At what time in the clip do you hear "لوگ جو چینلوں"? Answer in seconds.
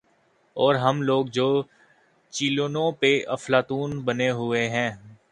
1.01-2.91